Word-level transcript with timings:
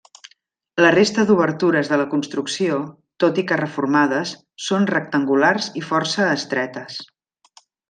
La 0.83 0.89
resta 0.93 1.25
d'obertures 1.31 1.91
de 1.91 1.99
la 2.01 2.07
construcció, 2.13 2.79
tot 3.25 3.41
i 3.43 3.45
que 3.53 3.59
reformades, 3.61 4.33
són 4.71 4.89
rectangulars 4.95 5.69
i 5.83 5.85
força 5.93 6.27
estretes. 6.41 6.99